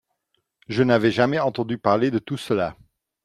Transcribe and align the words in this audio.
Je 0.67 0.81
n'avais 0.81 1.11
jamais 1.11 1.37
entendu 1.37 1.77
parler 1.77 2.09
de 2.09 2.17
tout 2.17 2.35
cela! 2.35 2.75